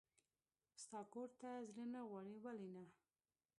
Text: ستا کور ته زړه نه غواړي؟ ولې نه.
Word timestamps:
ستا 0.81 0.99
کور 1.13 1.29
ته 1.41 1.49
زړه 1.69 1.83
نه 1.93 2.01
غواړي؟ 2.09 2.35
ولې 2.43 2.69
نه. 2.75 2.83